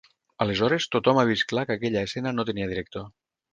[0.45, 3.09] Aleshores tothom ha vist clar que aquella escena no tenia director.